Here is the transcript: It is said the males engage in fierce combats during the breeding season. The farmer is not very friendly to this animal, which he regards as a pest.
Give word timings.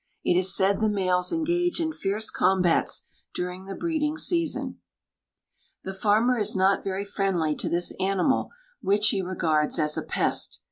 It 0.23 0.35
is 0.35 0.55
said 0.55 0.79
the 0.79 0.89
males 0.89 1.31
engage 1.31 1.79
in 1.79 1.93
fierce 1.93 2.31
combats 2.31 3.05
during 3.35 3.65
the 3.65 3.75
breeding 3.75 4.17
season. 4.17 4.79
The 5.83 5.93
farmer 5.93 6.39
is 6.39 6.55
not 6.55 6.83
very 6.83 7.05
friendly 7.05 7.55
to 7.57 7.69
this 7.69 7.93
animal, 7.99 8.49
which 8.81 9.09
he 9.09 9.21
regards 9.21 9.77
as 9.77 9.99
a 9.99 10.01
pest. 10.01 10.59